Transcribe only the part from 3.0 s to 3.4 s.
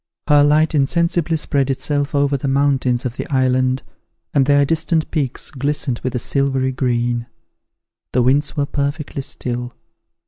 of the